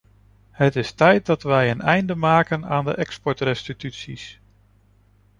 [0.51, 4.39] Het is tijd dat we een einde maken aan de exportrestituties.